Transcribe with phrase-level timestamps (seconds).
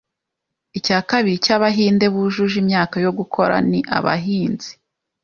[0.77, 4.71] icyakabiri cy’abahinde bujuje imyaka yo gukora ni abahinzi